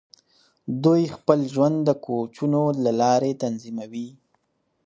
دوی 0.83 1.03
خپل 1.15 1.39
ژوند 1.53 1.77
د 1.87 1.89
کوچونو 2.05 2.61
له 2.83 2.91
لارې 3.01 3.31
تنظیموي. 3.43 4.09